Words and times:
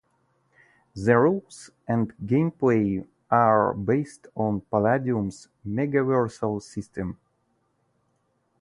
The 0.95 1.15
rules 1.15 1.69
and 1.87 2.11
gameplay 2.25 3.05
are 3.29 3.75
based 3.75 4.25
on 4.35 4.61
Palladium's 4.61 5.47
Megaversal 5.63 6.59
system. 6.63 7.19